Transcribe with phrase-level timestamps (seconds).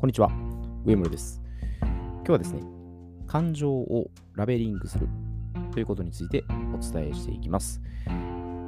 [0.00, 0.30] こんにちは、
[0.86, 1.42] 上村です。
[1.82, 2.62] 今日はですね、
[3.26, 5.06] 感情をラベリングする
[5.72, 6.42] ということについて
[6.74, 7.82] お伝えしていきます。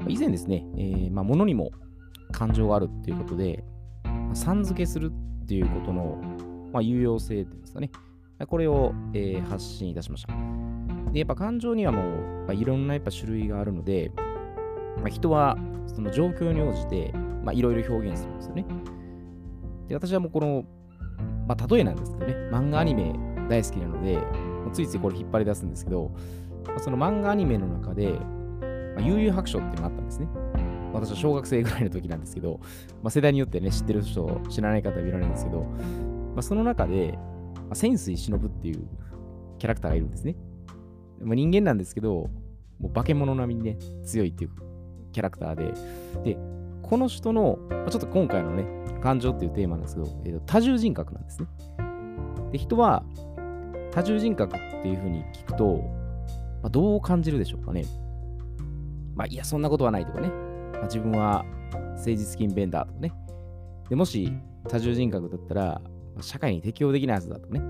[0.06, 1.70] 以前ですね、えーまあ、物にも
[2.32, 3.64] 感情があるっていうことで、
[4.04, 6.20] まさん付けするっていうことの、
[6.70, 7.90] まあ、有用性っていうんですかね、
[8.46, 10.34] これを、えー発信いたしました。
[11.12, 12.04] で、やっぱ感情にはもう、
[12.46, 14.12] まあ、いろんなやっぱ種類があるので、
[14.98, 15.56] まあ、人は
[15.86, 17.10] その状況に応じて、
[17.42, 18.66] まあ、いろいろ表現するんですよね。
[19.88, 20.66] で、私はもうこの、
[21.46, 23.14] まあ、例えなんですけどね、漫画アニメ
[23.48, 24.18] 大好きなので、
[24.72, 26.10] ついついこれ引っ張り出すんですけど、
[26.66, 30.28] まあその漫画アニメの中で、まあ、悠々白書っていうのがあったんですね。
[30.92, 32.60] 私は小学生ぐらいの時なんですけど、
[33.02, 37.18] まあ、世代によってね、知ってる人、知らない方はいられるんですけど、まあ、その中で、
[37.54, 38.86] まあ、潜水忍っていう
[39.58, 40.36] キャラクターがいるんですね。
[41.20, 42.28] まあ、人間なんですけど、
[42.78, 44.50] もう化け物並みにね、強いっていう
[45.12, 46.38] キャラクターで、で、
[46.92, 48.66] この人の、ちょっと今回のね、
[49.00, 51.48] 感情っていうテーマなんですけど、えー多重人格なんですね。
[52.52, 53.02] で、人は
[53.92, 55.78] 多重人格っていうふうに聞くと、
[56.62, 57.86] まあ、どう感じるでしょうかね。
[59.14, 60.28] まあ、いや、そんなことはないとかね。
[60.74, 61.46] まあ、自分は
[61.94, 63.10] 誠実勤勉だとかね。
[63.88, 64.30] でもし
[64.68, 67.60] 多重人格だったら、まあ社会に適応できないはずだとかね。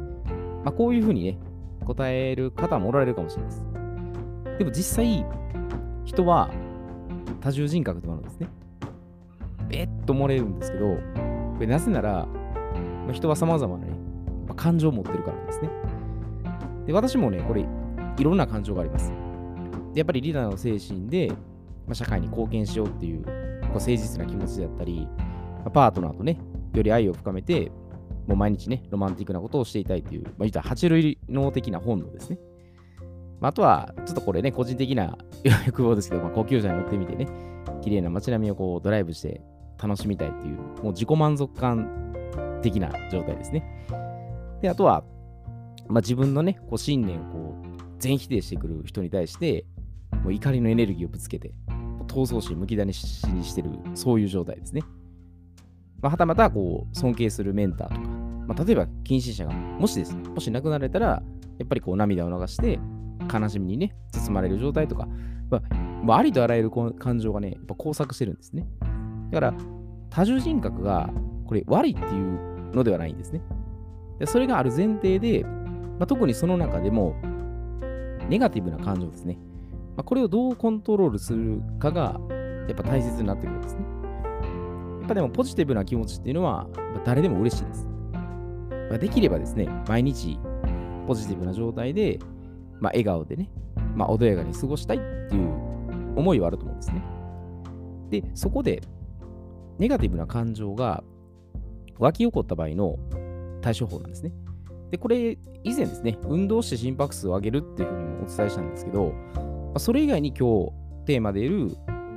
[0.65, 1.39] まあ、こういうふうにね、
[1.87, 3.65] 答える方もおられるかもしれないです。
[4.59, 5.25] でも実際、
[6.07, 6.51] 人は
[7.41, 8.49] 多重人格となるんですね。
[9.73, 11.01] えっと漏れるんですけど、こ
[11.61, 13.93] れなぜなら、まあ人は様々なね、
[14.47, 15.71] まあ感情を持ってるからなんですね。
[16.87, 17.67] で、私もね、これ、
[18.19, 19.13] いろんな感情があります。
[19.95, 21.29] でやっぱりリーダーの精神で、
[21.87, 26.39] まあ、社会に貢献しようっていう、こう誠実な気持ちであったり、まあパートナーとね、
[26.75, 27.71] より愛を深めて、
[28.27, 32.39] もう毎日ね、ロマンティックなことをしていたいっていう、まあ、言ったら爬虫類脳的な本能ですね。
[33.41, 35.19] まあ、あとは、ちょっとこれね、個人的な
[35.67, 37.27] 欲望ですけど、まあ、高級車に乗ってみてね、
[37.83, 39.41] 綺麗な街並みをこうドライブして
[39.83, 42.15] 楽しみたいっていう、もう自己満足感
[42.63, 43.65] 的な状態ですね。
[44.61, 45.05] で、あとは、
[45.89, 49.67] まあ、自分のね、こう信念をこう全否定してくる人に対して、
[50.23, 51.53] もう怒りのエネルギーをぶつけて、
[52.07, 54.83] 闘争心むき出しにしてる、そういう状態ですね。
[56.01, 58.01] まあ、はたまた、こう、尊敬するメンターとか、
[58.49, 61.23] まあ、例えば、近親者が、もしですね、もし亡くなられたら、や
[61.65, 62.79] っぱりこう、涙を流して、
[63.33, 65.07] 悲しみにね、包まれる状態とか、
[66.05, 68.67] まあ、あ、りとあらゆる感情がね、やっぱ交錯してるんですね。
[69.33, 69.55] だから、
[70.11, 71.11] 多重人格が、
[71.47, 72.39] これ、悪いっていう
[72.75, 73.41] のではないんですね。
[74.19, 77.17] でそれがある前提で、まあ、特にその中でも、
[78.29, 79.39] ネガティブな感情ですね。
[79.97, 82.21] まあ、これをどうコントロールするかが、
[82.69, 83.81] やっぱ大切になってくるんですね。
[85.01, 86.69] やっぱでも、ポジティブな気持ちっていうのは、
[87.05, 87.89] 誰でも嬉しいです。
[88.91, 90.39] まあできればですね、毎日、
[91.07, 92.19] ポジティブな状態で、
[92.81, 93.51] まあ、笑顔でね、
[93.97, 95.49] まあ、穏やかに過ごしたいっていう
[96.17, 97.03] 思いはあると思うんですね。
[98.11, 98.83] で、そこで、
[99.79, 101.03] ネガティブな感情が
[101.99, 102.99] 湧き起こった場合の
[103.61, 104.33] 対処法なんですね。
[104.91, 110.73] で、これ、以前ですね、運動して心拍数を上げるっていうふうにもお伝えしたんですけど、まあ、それ以外に今日
[111.07, 111.71] テーマでいる、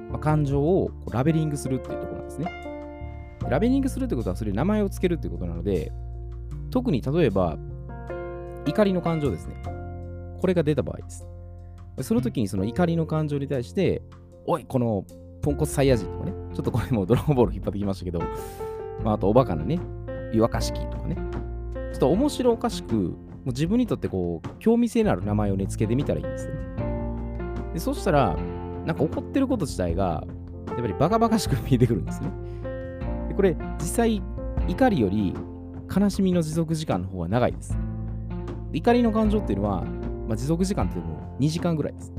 [0.09, 2.51] まあ、感情をこうラベリングするっていうところなんですね。
[3.49, 5.91] ラベリングするってことは、それ名前をつけるっていうことなので、
[6.71, 7.57] 特に例えば、
[8.65, 9.61] 怒りの感情ですね。
[10.41, 11.27] これが出た場合です。
[12.01, 14.01] その時にその怒りの感情に対して、
[14.45, 15.05] おい、この
[15.41, 18.19] ポンコツサイヤ人とかね、ちょっとこれもドラゴンボール引っ張ってきましたけど、
[19.03, 19.79] まあ、あとおバカなね、
[20.31, 21.17] 湯沸かし器とかね、
[21.91, 26.61] ちょっと面白おかしく、もう自分にとってこう、興味性のある名前をね、つけてみたらいいんですよね。
[27.73, 28.37] で、そしたら、
[28.85, 30.25] なんか怒ってること自体が、
[30.67, 32.29] やっぱりバカバカしく見えてくるんですね。
[33.27, 34.21] でこれ、実際、
[34.67, 35.33] 怒りより
[35.93, 37.77] 悲しみの持続時間の方が長いです。
[38.71, 39.83] で怒りの感情っていうのは、
[40.27, 42.13] まあ、持続時間っていうのも2時間ぐらいです。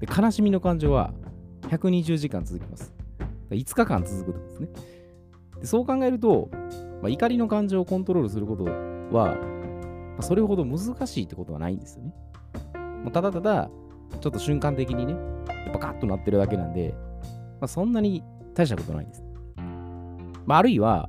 [0.00, 1.12] で悲しみの感情は
[1.62, 2.97] 120時間続きます。
[3.56, 4.68] 5日間続くとですね。
[5.60, 6.48] でそう考えると、
[7.02, 12.14] まあ、怒りの感情をコントロールすることは、まあ、それほど難しいってことはないんですよね。
[13.02, 13.70] もうただただ、
[14.20, 16.94] ちょっと瞬間的にね、やっぱカッとなってるだけなんで、
[17.60, 18.22] まあ、そんなに
[18.54, 19.22] 大したことないです。
[20.46, 21.08] まあ、あるいは、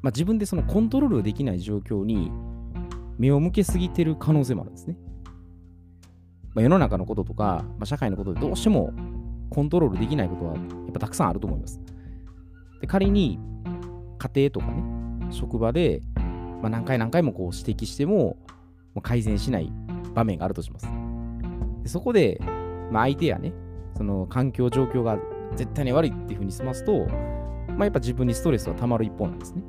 [0.00, 2.30] まあ、自分でそのコントロールできない状況に
[3.18, 4.96] 目を向けすぎてる可能性もあるんですね。
[6.54, 8.92] まあ、世の中のこととか、まあ、社会のことでどうしても
[9.50, 11.80] コントロールできないことはやっぱたくさんあると思います。
[12.80, 13.38] で仮に
[14.18, 14.82] 家庭とかね、
[15.30, 16.02] 職場で、
[16.60, 18.36] まあ、何回何回もこう指摘してもも
[18.96, 19.72] う改善しない
[20.14, 20.88] 場面があるとします。
[21.82, 22.40] でそこで、
[22.90, 23.52] まあ、相手やね、
[23.96, 25.18] その環境状況が
[25.54, 27.06] 絶対に悪いっていうふうに済ますと、
[27.68, 29.62] まあ、やっぱ自分にストレスはたまる一方なんですね。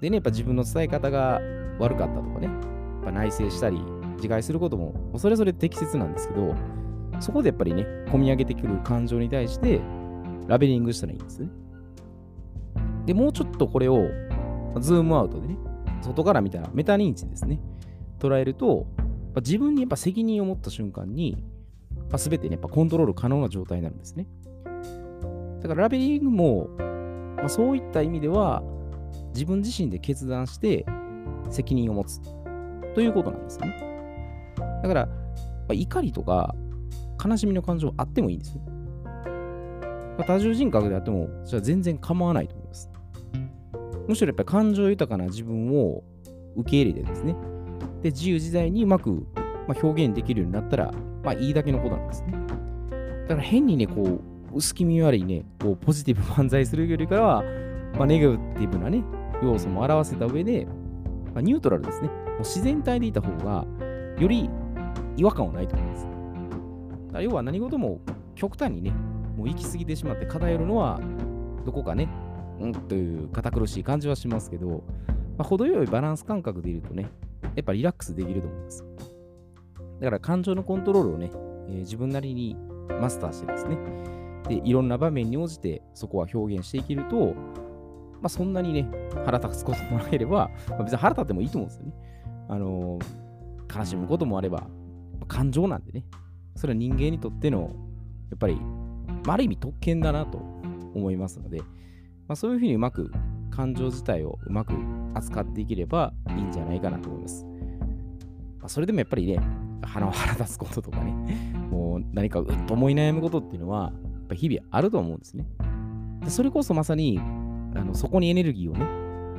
[0.00, 1.40] でね、やっぱ自分の伝え方が
[1.78, 3.78] 悪かったとかね、やっぱ内省したり、
[4.16, 6.54] 自戒することも、それぞれ適切なんですけど、
[7.22, 9.80] そこでやっぱりね、込み上げてくる感情に対して、
[10.48, 11.48] ラベリングしたらいいんですね。
[13.06, 14.08] で、もうちょっとこれを
[14.80, 15.56] ズームアウトでね、
[16.02, 17.60] 外から見たらメタ認知ですね、
[18.18, 18.86] 捉えると、
[19.34, 21.44] ま、自分にやっぱ責任を持った瞬間に、
[21.94, 24.26] まあ、全てね、やっぱコントロール可能な状態になるんですね。
[25.62, 26.68] だからラベリングも、
[27.36, 28.62] まあ、そういった意味では、
[29.32, 30.84] 自分自身で決断して
[31.50, 32.20] 責任を持つ
[32.94, 33.76] ということなんですね。
[34.82, 35.12] だから、ま
[35.70, 36.54] あ、怒りとか
[37.22, 38.58] 悲しみの感情あってもいいんです。
[40.26, 42.90] 多重人格であっても、それは全然構わないと思います。
[44.08, 46.02] むしろやっぱり感情豊かな自分を
[46.56, 47.34] 受け入れてですね、
[48.02, 49.26] で、自由自在にうまく、
[49.66, 50.92] まあ、表現できるようになったら、
[51.22, 52.32] まあいいだけのことなんですね。
[53.28, 54.20] だから変にね、こう、
[54.54, 57.42] 薄気味悪いね、こうポジティブ漫才するよりかは、
[57.96, 59.02] まあ、ネガティブなね、
[59.42, 60.66] 要素も表せた上で、
[61.32, 62.08] まあ、ニュートラルですね。
[62.08, 63.64] もう自然体でいた方が、
[64.18, 64.50] より
[65.16, 66.06] 違和感はないと思います。
[67.20, 68.00] 要は何事も
[68.34, 68.90] 極端にね、
[69.36, 71.00] もう行き過ぎてしまって偏るのは、
[71.64, 72.08] どこかね、
[72.60, 74.84] うんという堅苦しい感じはしますけど、
[75.36, 77.08] まあ、程よいバランス感覚でいるとね、
[77.54, 78.84] やっぱリラックスできると思います。
[80.00, 81.30] だから感情のコントロールをね、
[81.68, 82.56] えー、自分なりに
[83.00, 83.78] マスターしてですね、
[84.48, 87.34] で、いろんな場面に応じてそこは表現していけると、
[88.14, 88.88] まあ、そんなにね、
[89.24, 91.92] 腹立つこともなければ、まあ、別に腹立ってもいいと思うんですよね。
[92.48, 94.66] あのー、悲しむこともあれば、
[95.20, 96.04] ま、感情なんでね、
[96.56, 97.70] それは人間にとっての、
[98.30, 98.58] やっぱり、
[99.26, 100.38] ある意味特権だなと
[100.94, 103.10] 思いますので、まあ、そういうふうにうまく
[103.50, 104.74] 感情自体をうまく
[105.14, 107.44] 扱っていければいいんじゃないかなと思います。
[108.58, 109.40] まあ、それでもやっぱりね、
[109.82, 111.12] 腹を腹立つこととかね、
[111.70, 115.46] もう何かうっと思い悩むことっていうのは、やっぱ日々あると思うんですね。
[116.20, 117.18] でそれこそまさに、
[117.74, 118.84] あのそこにエネルギーをね、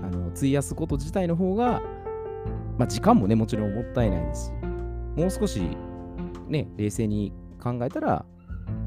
[0.04, 1.82] あの費やすこと自体の方が、
[2.78, 4.52] まあ、時間もね、もちろんもったいないですし、
[5.16, 5.62] もう少し
[6.54, 8.26] ね、冷静に考えたら、ま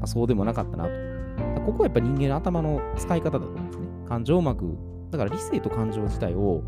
[0.03, 1.61] あ、そうでもなかったなと。
[1.61, 3.87] ここはやっぱ人間の頭の使い方だと思うんですね。
[4.07, 4.75] 感情をうまく、
[5.11, 6.63] だから理性と感情自体を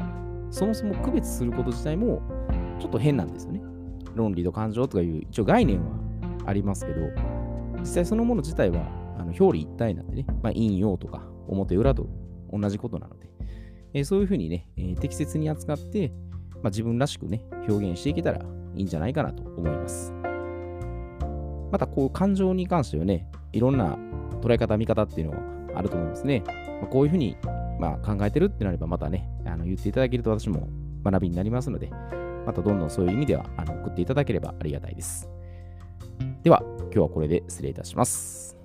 [0.51, 2.21] そもそも区別すること自体も
[2.79, 3.61] ちょっと変なんですよね。
[4.15, 5.91] 論理と感情とかいう一応概念は
[6.45, 7.01] ありますけど、
[7.79, 8.81] 実際そのもの自体は
[9.17, 12.07] あの表裏一体なんでね、まあ、陰陽とか表裏と
[12.51, 13.29] 同じことなので、
[13.93, 16.11] えー、そういうふうにね、えー、適切に扱って、
[16.55, 18.39] まあ、自分らしくね、表現していけたら
[18.75, 20.18] いいんじゃないかなと思います。
[21.71, 23.97] また、こう、感情に関してはね、いろんな
[24.41, 25.39] 捉え方、見方っていうのは
[25.75, 26.43] あると思いますね。
[26.81, 27.37] まあ、こういうふうに、
[27.79, 30.67] まあ、考えてるってなれば、またね、あの言っていただけると私も
[31.03, 31.89] 学びになりますので、
[32.45, 35.29] またどんどんそういう意味ではあの送っていただければありがたいです。
[36.43, 38.58] では、今日はこれで失礼いたします。